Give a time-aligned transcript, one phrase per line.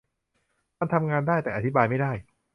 [0.79, 2.11] มันทำงานได้ แต่อธิบายไม่ได้